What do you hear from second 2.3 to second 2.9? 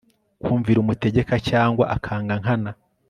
nkana